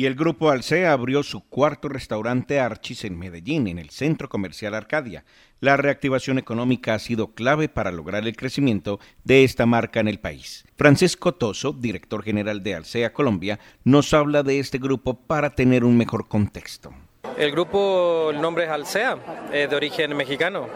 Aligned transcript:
Y 0.00 0.06
el 0.06 0.14
grupo 0.14 0.48
Alsea 0.48 0.92
abrió 0.92 1.22
su 1.22 1.46
cuarto 1.46 1.90
restaurante 1.90 2.58
Archis 2.58 3.04
en 3.04 3.18
Medellín, 3.18 3.66
en 3.66 3.78
el 3.78 3.90
centro 3.90 4.30
comercial 4.30 4.72
Arcadia. 4.72 5.26
La 5.60 5.76
reactivación 5.76 6.38
económica 6.38 6.94
ha 6.94 6.98
sido 6.98 7.34
clave 7.34 7.68
para 7.68 7.92
lograr 7.92 8.26
el 8.26 8.34
crecimiento 8.34 8.98
de 9.24 9.44
esta 9.44 9.66
marca 9.66 10.00
en 10.00 10.08
el 10.08 10.18
país. 10.18 10.64
Francisco 10.74 11.34
Toso, 11.34 11.74
director 11.74 12.22
general 12.22 12.62
de 12.62 12.76
Alsea 12.76 13.12
Colombia, 13.12 13.60
nos 13.84 14.14
habla 14.14 14.42
de 14.42 14.58
este 14.58 14.78
grupo 14.78 15.20
para 15.20 15.50
tener 15.50 15.84
un 15.84 15.98
mejor 15.98 16.28
contexto. 16.28 16.94
El 17.36 17.52
grupo, 17.52 18.30
el 18.30 18.40
nombre 18.40 18.64
es 18.64 18.70
Alsea, 18.70 19.18
es 19.52 19.68
de 19.68 19.76
origen 19.76 20.16
mexicano. 20.16 20.66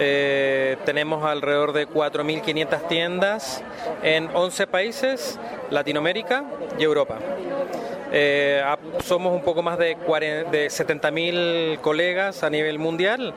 Eh, 0.00 0.76
tenemos 0.84 1.24
alrededor 1.24 1.72
de 1.72 1.88
4.500 1.88 2.86
tiendas 2.86 3.64
en 4.04 4.30
11 4.32 4.68
países, 4.68 5.40
Latinoamérica 5.70 6.44
y 6.78 6.84
Europa. 6.84 7.18
Eh, 8.12 8.62
somos 9.04 9.34
un 9.34 9.42
poco 9.42 9.62
más 9.62 9.78
de, 9.78 9.96
de 10.50 10.68
70.000 10.68 11.80
colegas 11.80 12.42
a 12.42 12.50
nivel 12.50 12.78
mundial 12.78 13.34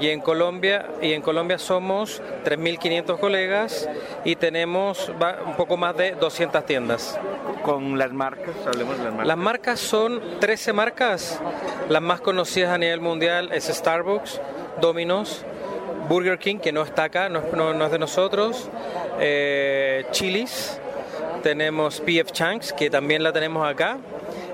y 0.00 0.08
en 0.08 0.20
Colombia 0.20 0.86
y 1.02 1.12
en 1.12 1.22
Colombia 1.22 1.58
somos 1.58 2.22
3.500 2.44 3.18
colegas 3.18 3.88
y 4.24 4.36
tenemos 4.36 5.08
un 5.08 5.56
poco 5.56 5.76
más 5.76 5.96
de 5.96 6.12
200 6.12 6.64
tiendas. 6.66 7.18
Con 7.62 7.98
las 7.98 8.12
marcas, 8.12 8.54
hablemos 8.64 8.96
de 8.98 9.04
las 9.04 9.12
marcas. 9.12 9.26
Las 9.26 9.36
marcas 9.36 9.80
son 9.80 10.20
13 10.38 10.72
marcas, 10.72 11.40
las 11.88 12.02
más 12.02 12.20
conocidas 12.20 12.70
a 12.70 12.78
nivel 12.78 13.00
mundial 13.00 13.50
es 13.52 13.64
Starbucks, 13.64 14.40
Domino's, 14.80 15.44
Burger 16.08 16.38
King, 16.38 16.58
que 16.58 16.70
no 16.70 16.82
está 16.82 17.04
acá, 17.04 17.28
no, 17.28 17.40
es 17.84 17.90
de 17.90 17.98
nosotros, 17.98 18.70
eh, 19.18 20.06
Chili's, 20.12 20.80
tenemos 21.42 22.00
PF 22.00 22.32
Changs, 22.32 22.72
que 22.72 22.90
también 22.90 23.22
la 23.22 23.32
tenemos 23.32 23.66
acá, 23.66 23.98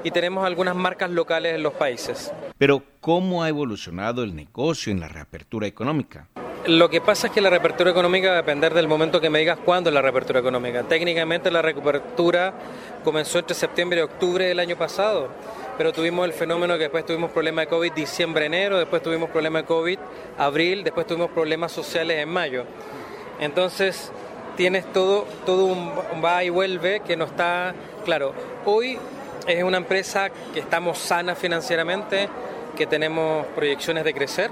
y 0.05 0.11
tenemos 0.11 0.45
algunas 0.45 0.75
marcas 0.75 1.11
locales 1.11 1.55
en 1.55 1.63
los 1.63 1.73
países. 1.75 2.33
Pero, 2.59 2.83
¿cómo 3.01 3.43
ha 3.43 3.49
evolucionado 3.49 4.23
el 4.23 4.35
negocio 4.35 4.93
en 4.93 5.01
la 5.01 5.09
reapertura 5.09 5.67
económica? 5.67 6.29
Lo 6.67 6.89
que 6.89 7.01
pasa 7.01 7.27
es 7.27 7.33
que 7.33 7.41
la 7.41 7.51
reapertura 7.51 7.91
económica 7.91 8.29
va 8.29 8.35
a 8.35 8.37
depender 8.37 8.73
del 8.73 8.87
momento 8.87 9.21
que 9.21 9.29
me 9.29 9.41
digas 9.41 9.59
cuándo 9.65 9.91
es 9.91 9.95
la 9.95 10.01
reapertura 10.01 10.39
económica. 10.39 10.85
Técnicamente 10.85 11.51
la 11.51 11.61
reapertura 11.61 12.55
comenzó 13.03 13.41
entre 13.41 13.57
septiembre 13.57 13.99
y 13.99 14.03
octubre 14.03 14.45
del 14.45 14.61
año 14.61 14.77
pasado, 14.77 15.29
pero 15.77 15.93
tuvimos 15.93 16.25
el 16.25 16.33
fenómeno 16.33 16.75
que 16.75 16.85
después 16.85 17.05
tuvimos 17.05 17.33
problemas 17.33 17.65
de 17.65 17.71
COVID 17.71 17.93
diciembre, 17.93 18.47
enero, 18.47 18.79
después 18.79 19.03
tuvimos 19.03 19.31
problemas 19.31 19.63
de 19.63 19.67
COVID 19.67 19.99
abril, 20.39 20.85
después 20.85 21.05
tuvimos 21.05 21.33
problemas 21.33 21.73
sociales 21.73 22.19
en 22.19 22.29
mayo. 22.29 22.65
Entonces, 23.41 24.13
tienes 24.57 24.91
todo, 24.93 25.27
todo 25.47 25.67
un 25.67 25.91
va 26.25 26.45
y 26.45 26.51
vuelve 26.51 27.01
que 27.01 27.17
no 27.17 27.25
está 27.25 27.75
claro. 28.05 28.35
Hoy 28.65 28.99
es 29.47 29.63
una 29.63 29.79
empresa 29.79 30.31
que 30.53 30.61
estamos 30.61 30.99
sana 30.99 31.35
financieramente, 31.35 32.29
que 32.77 32.87
tenemos 32.87 33.47
proyecciones 33.55 34.05
de 34.05 34.15
crecer 34.15 34.51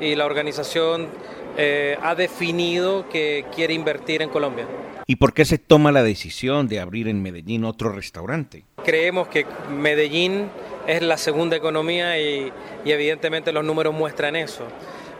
y 0.00 0.14
la 0.14 0.26
organización 0.26 1.08
eh, 1.56 1.96
ha 2.02 2.14
definido 2.14 3.08
que 3.08 3.46
quiere 3.54 3.74
invertir 3.74 4.22
en 4.22 4.28
Colombia. 4.28 4.66
¿Y 5.06 5.16
por 5.16 5.32
qué 5.32 5.44
se 5.44 5.58
toma 5.58 5.92
la 5.92 6.02
decisión 6.02 6.68
de 6.68 6.80
abrir 6.80 7.08
en 7.08 7.22
Medellín 7.22 7.64
otro 7.64 7.90
restaurante? 7.90 8.64
Creemos 8.84 9.28
que 9.28 9.46
Medellín 9.70 10.48
es 10.86 11.00
la 11.02 11.16
segunda 11.16 11.56
economía 11.56 12.18
y, 12.18 12.52
evidentemente 12.84 13.52
los 13.52 13.64
números 13.64 13.94
muestran 13.94 14.36
eso. 14.36 14.64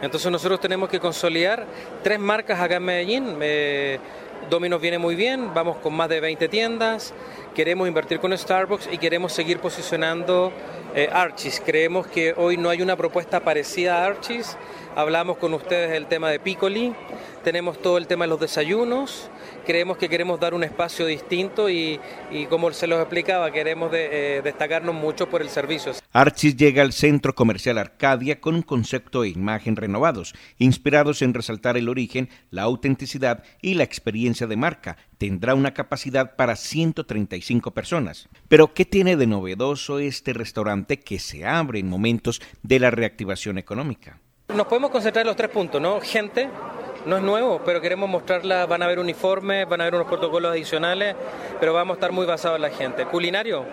Entonces 0.07 0.31
nosotros 0.31 0.61
tenemos 0.61 0.89
que 0.89 1.01
consolidar 1.01 1.67
tres 2.03 2.21
marcas 2.21 2.61
acá 2.61 2.77
en 2.77 2.85
Medellín. 2.85 3.37
Eh, 3.41 3.99
Domino's 4.49 4.81
viene 4.81 4.99
muy 4.99 5.17
bien, 5.17 5.53
vamos 5.53 5.78
con 5.78 5.94
más 5.94 6.09
de 6.09 6.21
20 6.21 6.49
tiendas, 6.49 7.12
queremos 7.55 7.89
invertir 7.89 8.21
con 8.21 8.37
Starbucks 8.37 8.89
y 8.93 8.99
queremos 8.99 9.33
seguir 9.33 9.59
posicionando 9.59 10.53
eh, 10.94 11.09
Archis. 11.12 11.61
Creemos 11.65 12.06
que 12.06 12.34
hoy 12.37 12.56
no 12.56 12.71
hay 12.71 12.83
una 12.83 12.97
propuesta 12.97 13.41
parecida 13.41 13.99
a 13.99 14.06
Archis. 14.06 14.56
Hablamos 14.94 15.39
con 15.39 15.53
ustedes 15.55 15.91
del 15.91 16.06
tema 16.06 16.31
de 16.31 16.38
Piccoli, 16.38 16.94
tenemos 17.47 17.81
todo 17.81 17.97
el 17.97 18.09
tema 18.09 18.25
de 18.25 18.31
los 18.31 18.41
desayunos, 18.41 19.31
creemos 19.65 19.99
que 19.99 20.09
queremos 20.09 20.41
dar 20.41 20.53
un 20.53 20.65
espacio 20.65 21.07
distinto 21.07 21.71
y, 21.71 22.01
como 22.51 22.73
se 22.73 22.89
los 22.89 22.99
explicaba, 22.99 23.53
queremos 23.53 23.93
eh, 23.95 24.41
destacarnos 24.43 24.97
mucho 24.97 25.29
por 25.29 25.43
el 25.43 25.49
servicio. 25.49 25.93
Archis 26.12 26.56
llega 26.56 26.83
al 26.83 26.93
centro 26.93 27.37
comercial 27.37 27.79
Arcadia 27.79 28.41
con 28.41 28.56
un 28.56 28.62
concepto 28.62 29.23
e 29.23 29.29
imagen 29.29 29.77
renovados, 29.77 30.35
inspirados 30.59 31.23
en 31.23 31.35
resaltar 31.35 31.77
el 31.77 31.89
origen, 31.89 32.31
la 32.51 32.62
autenticidad 32.62 33.45
y 33.62 33.75
la 33.75 33.85
experiencia 33.85 34.49
de 34.49 34.56
marca. 34.56 34.97
Tendrá 35.17 35.55
una 35.55 35.73
capacidad 35.73 36.35
para 36.35 36.56
135 36.56 37.71
personas. 37.71 38.29
Pero, 38.49 38.75
¿qué 38.75 38.85
tiene 38.85 39.17
de 39.17 39.29
novedoso 39.29 40.01
este 40.01 40.33
restaurante 40.33 40.99
que 40.99 41.21
se 41.21 41.47
abre 41.47 41.79
en 41.79 41.89
momentos 41.89 42.43
de 42.65 42.81
la 42.81 42.91
reactivación 42.91 43.56
económica? 43.56 44.19
Nos 44.49 44.67
podemos 44.67 44.91
concentrar 44.91 45.23
en 45.23 45.27
los 45.29 45.37
tres 45.37 45.51
puntos, 45.51 45.81
¿no? 45.81 46.01
Gente, 46.01 46.49
no 47.06 47.17
es 47.17 47.22
nuevo, 47.22 47.61
pero 47.65 47.81
queremos 47.81 48.11
mostrarla, 48.11 48.67
van 48.67 48.83
a 48.83 48.87
haber 48.87 48.99
uniformes, 48.99 49.69
van 49.69 49.81
a 49.81 49.84
haber 49.84 49.94
unos 49.94 50.09
protocolos 50.09 50.50
adicionales, 50.50 51.15
pero 51.61 51.72
vamos 51.72 51.94
a 51.94 51.97
estar 51.97 52.12
muy 52.12 52.27
basados 52.27 52.56
en 52.56 52.62
la 52.62 52.71
gente. 52.71 53.06
Culinario, 53.06 53.65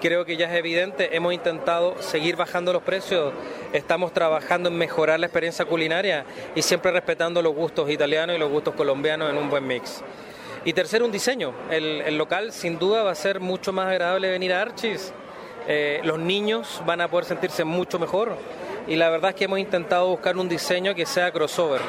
creo 0.00 0.24
que 0.26 0.36
ya 0.36 0.50
es 0.50 0.58
evidente, 0.58 1.16
hemos 1.16 1.32
intentado 1.32 2.00
seguir 2.02 2.36
bajando 2.36 2.72
los 2.72 2.82
precios, 2.82 3.32
estamos 3.72 4.12
trabajando 4.12 4.68
en 4.68 4.76
mejorar 4.76 5.18
la 5.18 5.26
experiencia 5.26 5.64
culinaria 5.64 6.24
y 6.54 6.62
siempre 6.62 6.92
respetando 6.92 7.40
los 7.40 7.54
gustos 7.54 7.88
italianos 7.90 8.36
y 8.36 8.38
los 8.38 8.50
gustos 8.50 8.74
colombianos 8.74 9.30
en 9.30 9.38
un 9.38 9.48
buen 9.48 9.66
mix. 9.66 10.02
Y 10.62 10.74
tercero, 10.74 11.06
un 11.06 11.12
diseño. 11.12 11.54
El, 11.70 12.18
local 12.18 12.52
sin 12.52 12.78
duda 12.78 13.02
va 13.02 13.12
a 13.12 13.14
ser 13.14 13.40
mucho 13.40 13.72
más 13.72 13.86
agradable 13.86 14.30
venir 14.30 14.52
a 14.52 14.60
Archis. 14.60 15.14
Eh, 15.66 16.00
los 16.04 16.18
niños 16.18 16.82
van 16.84 17.00
a 17.00 17.08
poder 17.08 17.24
sentirse 17.24 17.64
mucho 17.64 17.98
mejor 17.98 18.36
y 18.86 18.96
la 18.96 19.08
verdad 19.08 19.30
es 19.30 19.36
que 19.36 19.44
hemos 19.44 19.58
intentado 19.58 20.08
buscar 20.08 20.36
un 20.36 20.48
diseño 20.48 20.94
que 20.94 21.06
sea 21.06 21.30
crossover, 21.30 21.80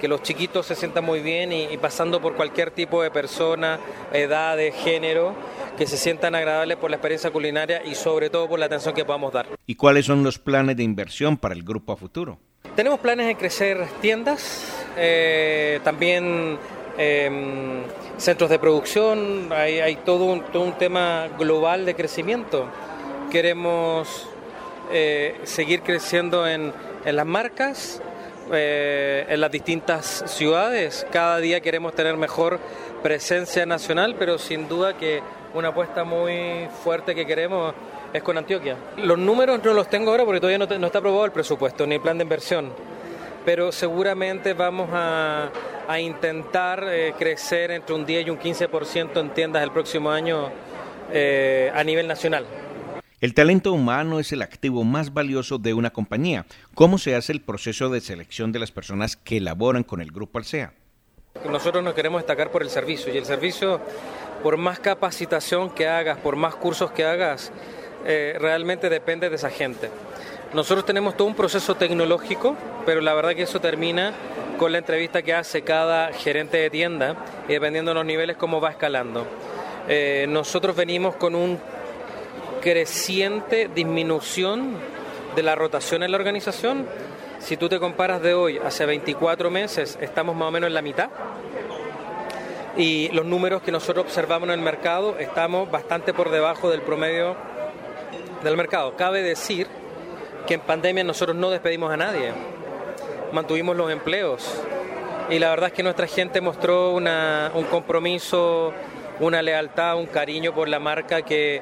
que 0.00 0.08
los 0.08 0.22
chiquitos 0.22 0.66
se 0.66 0.74
sientan 0.74 1.04
muy 1.04 1.20
bien 1.20 1.52
y, 1.52 1.76
pasando 1.76 2.20
por 2.20 2.34
cualquier 2.34 2.70
tipo 2.70 3.02
de 3.02 3.10
persona, 3.10 3.78
edad, 4.12 4.56
de 4.56 4.72
género, 4.72 5.34
que 5.76 5.86
se 5.86 5.96
sientan 5.96 6.34
agradables 6.34 6.76
por 6.76 6.90
la 6.90 6.96
experiencia 6.96 7.30
culinaria 7.30 7.82
y 7.84 7.94
sobre 7.94 8.30
todo 8.30 8.48
por 8.48 8.58
la 8.58 8.66
atención 8.66 8.94
que 8.94 9.04
podamos 9.04 9.32
dar. 9.32 9.46
¿Y 9.66 9.74
cuáles 9.74 10.06
son 10.06 10.22
los 10.22 10.38
planes 10.38 10.76
de 10.76 10.82
inversión 10.82 11.36
para 11.36 11.54
el 11.54 11.62
grupo 11.62 11.92
a 11.92 11.96
futuro? 11.96 12.38
Tenemos 12.74 13.00
planes 13.00 13.26
de 13.26 13.36
crecer 13.36 13.86
tiendas, 14.00 14.86
eh, 14.96 15.80
también 15.84 16.58
em, 16.96 17.82
centros 18.16 18.50
de 18.50 18.58
producción, 18.58 19.50
hay, 19.52 19.96
todo, 20.04 20.24
un, 20.24 20.42
todo 20.44 20.62
un 20.62 20.72
tema 20.78 21.28
global 21.38 21.84
de 21.84 21.94
crecimiento. 21.94 22.66
Queremos 23.30 24.28
eh, 24.92 25.40
seguir 25.44 25.82
creciendo 25.82 26.48
en, 26.48 26.72
las 27.04 27.26
marcas, 27.26 28.02
eh, 28.52 29.26
en 29.28 29.40
las 29.40 29.50
distintas 29.50 30.24
ciudades. 30.26 31.06
Cada 31.10 31.38
día 31.38 31.60
queremos 31.60 31.94
tener 31.94 32.16
mejor 32.16 32.58
presencia 33.02 33.64
nacional, 33.66 34.16
pero 34.18 34.38
sin 34.38 34.68
duda 34.68 34.96
que 34.96 35.22
una 35.54 35.68
apuesta 35.68 36.04
muy 36.04 36.68
fuerte 36.82 37.14
que 37.14 37.26
queremos 37.26 37.74
es 38.12 38.22
con 38.22 38.36
Antioquia. 38.36 38.76
Los 38.98 39.18
números 39.18 39.60
no 39.64 39.72
los 39.72 39.88
tengo 39.88 40.10
ahora 40.10 40.24
porque 40.24 40.40
todavía 40.40 40.58
no, 40.58 40.86
está 40.86 40.98
aprobado 40.98 41.24
el 41.24 41.32
presupuesto 41.32 41.86
ni 41.86 41.96
el 41.96 42.00
plan 42.00 42.18
de 42.18 42.24
inversión, 42.24 42.72
pero 43.44 43.72
seguramente 43.72 44.54
vamos 44.54 44.90
a, 44.92 45.50
intentar 45.98 46.84
eh, 46.88 47.14
crecer 47.18 47.72
entre 47.72 47.96
un 47.96 48.06
10 48.06 48.28
y 48.28 48.30
un 48.30 48.38
15% 48.38 49.20
en 49.20 49.30
tiendas 49.30 49.62
el 49.62 49.72
próximo 49.72 50.10
año 50.10 50.48
a 51.74 51.82
nivel 51.82 52.06
nacional. 52.06 52.46
El 53.20 53.34
talento 53.34 53.74
humano 53.74 54.18
es 54.18 54.32
el 54.32 54.40
activo 54.40 54.82
más 54.82 55.12
valioso 55.12 55.58
de 55.58 55.74
una 55.74 55.90
compañía. 55.90 56.46
¿Cómo 56.74 56.96
se 56.96 57.14
hace 57.14 57.32
el 57.32 57.42
proceso 57.42 57.90
de 57.90 58.00
selección 58.00 58.50
de 58.50 58.58
las 58.58 58.72
personas 58.72 59.14
que 59.14 59.36
elaboran 59.36 59.84
con 59.84 60.00
el 60.00 60.10
Grupo 60.10 60.38
Alsea? 60.38 60.72
Nosotros 61.44 61.84
nos 61.84 61.92
queremos 61.92 62.22
destacar 62.22 62.50
por 62.50 62.62
el 62.62 62.70
servicio 62.70 63.12
y 63.12 63.18
el 63.18 63.26
servicio, 63.26 63.78
por 64.42 64.56
más 64.56 64.80
capacitación 64.80 65.68
que 65.68 65.86
hagas, 65.86 66.16
por 66.16 66.36
más 66.36 66.54
cursos 66.54 66.92
que 66.92 67.04
hagas, 67.04 67.52
eh, 68.06 68.38
realmente 68.40 68.88
depende 68.88 69.28
de 69.28 69.36
esa 69.36 69.50
gente. 69.50 69.90
Nosotros 70.54 70.86
tenemos 70.86 71.14
todo 71.14 71.28
un 71.28 71.34
proceso 71.34 71.74
tecnológico, 71.74 72.56
pero 72.86 73.02
la 73.02 73.12
verdad 73.12 73.34
que 73.34 73.42
eso 73.42 73.60
termina 73.60 74.14
con 74.58 74.72
la 74.72 74.78
entrevista 74.78 75.20
que 75.20 75.34
hace 75.34 75.60
cada 75.60 76.10
gerente 76.14 76.56
de 76.56 76.70
tienda 76.70 77.16
y 77.46 77.52
dependiendo 77.52 77.90
de 77.90 77.96
los 77.96 78.06
niveles 78.06 78.38
cómo 78.38 78.62
va 78.62 78.70
escalando. 78.70 79.26
Eh, 79.88 80.24
nosotros 80.26 80.74
venimos 80.74 81.16
con 81.16 81.34
un 81.34 81.58
creciente 82.60 83.68
disminución 83.74 84.76
de 85.34 85.42
la 85.42 85.54
rotación 85.54 86.02
en 86.02 86.12
la 86.12 86.18
organización. 86.18 86.86
Si 87.38 87.56
tú 87.56 87.68
te 87.68 87.80
comparas 87.80 88.20
de 88.20 88.34
hoy, 88.34 88.58
hace 88.58 88.84
24 88.86 89.50
meses, 89.50 89.98
estamos 90.00 90.36
más 90.36 90.48
o 90.48 90.50
menos 90.50 90.68
en 90.68 90.74
la 90.74 90.82
mitad. 90.82 91.08
Y 92.76 93.08
los 93.08 93.24
números 93.24 93.62
que 93.62 93.72
nosotros 93.72 94.04
observamos 94.04 94.48
en 94.48 94.54
el 94.54 94.60
mercado, 94.60 95.18
estamos 95.18 95.70
bastante 95.70 96.12
por 96.12 96.30
debajo 96.30 96.70
del 96.70 96.82
promedio 96.82 97.36
del 98.44 98.56
mercado. 98.56 98.96
Cabe 98.96 99.22
decir 99.22 99.66
que 100.46 100.54
en 100.54 100.60
pandemia 100.60 101.04
nosotros 101.04 101.36
no 101.36 101.50
despedimos 101.50 101.92
a 101.92 101.96
nadie, 101.96 102.32
mantuvimos 103.32 103.76
los 103.76 103.90
empleos. 103.90 104.62
Y 105.30 105.38
la 105.38 105.50
verdad 105.50 105.68
es 105.68 105.72
que 105.74 105.82
nuestra 105.82 106.06
gente 106.06 106.40
mostró 106.40 106.92
un 106.92 107.64
compromiso, 107.70 108.72
una 109.20 109.42
lealtad, 109.42 109.96
un 109.96 110.06
cariño 110.06 110.54
por 110.54 110.68
la 110.68 110.78
marca 110.78 111.22
que 111.22 111.60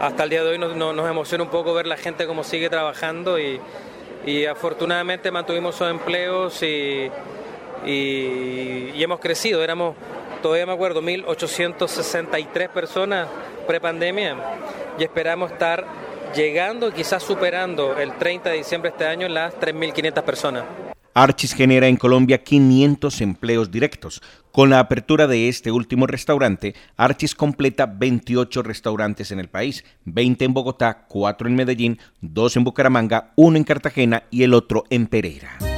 hasta 0.00 0.24
el 0.24 0.30
día 0.30 0.42
de 0.42 0.48
hoy 0.48 0.58
nos, 0.58 1.10
emociona 1.10 1.44
un 1.44 1.50
poco 1.50 1.74
ver 1.74 1.86
la 1.86 1.98
gente 1.98 2.26
cómo 2.26 2.42
sigue 2.42 2.70
trabajando 2.70 3.38
y, 3.38 3.60
afortunadamente 4.46 5.30
mantuvimos 5.30 5.74
esos 5.74 5.90
empleos 5.90 6.62
y, 6.62 7.10
hemos 7.84 9.20
crecido. 9.20 9.62
Éramos, 9.62 9.94
todavía 10.42 10.66
me 10.66 10.72
acuerdo, 10.72 11.02
1.863 11.02 12.68
personas 12.70 13.28
prepandemia 13.66 14.36
y 14.98 15.04
esperamos 15.04 15.52
estar 15.52 15.84
llegando, 16.34 16.92
quizás 16.92 17.22
superando 17.22 17.98
el 17.98 18.14
30 18.14 18.50
de 18.50 18.56
diciembre 18.56 18.90
de 18.90 18.96
este 18.96 19.06
año 19.06 19.28
las 19.28 19.54
3.500 19.60 20.22
personas. 20.22 20.64
Archis 21.14 21.54
genera 21.54 21.88
en 21.88 21.96
Colombia 21.96 22.42
500 22.42 23.20
empleos 23.20 23.70
directos. 23.70 24.22
Con 24.52 24.70
la 24.70 24.78
apertura 24.78 25.26
de 25.26 25.48
este 25.48 25.70
último 25.70 26.06
restaurante, 26.06 26.74
Archis 26.96 27.34
completa 27.34 27.86
28 27.86 28.62
restaurantes 28.62 29.32
en 29.32 29.40
el 29.40 29.48
país, 29.48 29.84
20 30.04 30.44
en 30.44 30.54
Bogotá, 30.54 31.06
4 31.08 31.48
en 31.48 31.54
Medellín, 31.54 31.98
2 32.20 32.56
en 32.56 32.64
Bucaramanga, 32.64 33.32
1 33.36 33.56
en 33.56 33.64
Cartagena 33.64 34.24
y 34.30 34.42
el 34.42 34.54
otro 34.54 34.84
en 34.90 35.06
Pereira. 35.06 35.69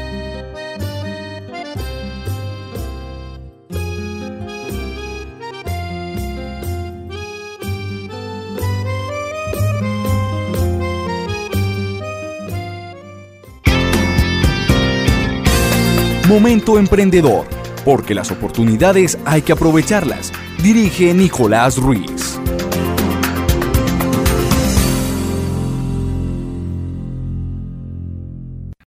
Momento 16.33 16.79
Emprendedor, 16.79 17.45
porque 17.85 18.15
las 18.15 18.31
oportunidades 18.31 19.19
hay 19.27 19.43
que 19.43 19.53
aprovecharlas. 19.53 20.33
Dirige 20.63 21.13
Nicolás 21.13 21.77
Ruiz. 21.77 22.41